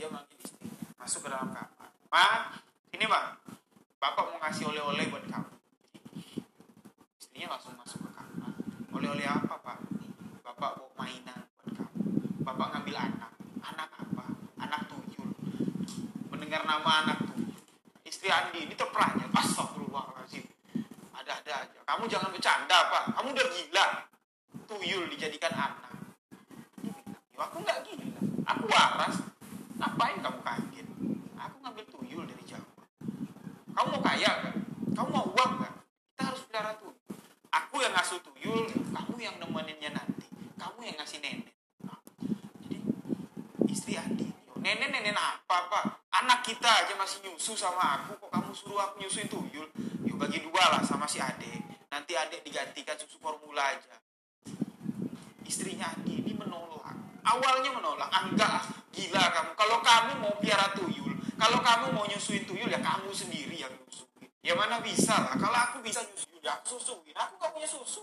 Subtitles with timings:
[0.00, 0.64] dia manggil istri
[0.96, 1.92] masuk ke dalam kamar.
[2.08, 2.56] Ma
[2.96, 3.36] ini bang
[4.00, 5.52] bapak mau ngasih oleh-oleh buat kamu.
[7.20, 8.56] Istrinya langsung masuk ke kamar.
[8.96, 9.76] Oleh-oleh apa pak?
[10.40, 12.00] Bapak bawa mainan buat kamu.
[12.48, 13.32] Bapak ngambil anak.
[13.60, 14.24] Anak apa?
[14.64, 15.36] Anak tuyul.
[16.32, 17.52] Mendengar nama anak tuyul
[18.08, 20.48] istri Andi ini terperanjat astagfirullahaladzim.
[21.12, 21.78] Ada-ada aja.
[21.84, 23.04] Kamu jangan bercanda pak.
[23.20, 23.86] Kamu udah gila.
[24.64, 25.92] Tuyul dijadikan anak
[26.80, 28.06] dia bilang "Ya, aku nggak gila
[28.48, 29.16] aku waras
[29.80, 30.86] ngapain kamu kaget?
[31.40, 32.68] Aku ngambil tuyul dari Jawa
[33.70, 34.54] kamu mau kaya kan
[34.92, 35.72] kamu mau uang kan
[36.12, 37.00] kita harus pelihara tuyul
[37.48, 40.26] aku yang ngasuh tuyul kamu yang nemeninnya nanti.
[40.56, 41.54] Kamu yang ngasih nenek.
[42.64, 42.78] Jadi
[43.68, 44.28] istri Andi.
[44.60, 45.84] Nenek nenek apa pak?
[46.12, 48.16] Anak kita aja masih nyusu sama aku.
[48.26, 49.68] Kok kamu suruh aku nyusuin tuyul?
[50.04, 53.96] Yuk bagi dua lah sama si adek nanti adek digantikan susu formula aja.
[55.44, 56.96] Istrinya Andi ini menolak.
[57.24, 58.08] Awalnya menolak.
[58.08, 59.50] Enggak gila kamu.
[59.58, 64.28] Kalau kamu mau piara tuyul kalau kamu mau nyusuin tuyul ya kamu sendiri yang nyusuin.
[64.44, 65.32] Ya mana bisa lah.
[65.40, 67.16] Kalau aku bisa nyusuin ya aku susuin.
[67.16, 67.98] Aku gak punya susu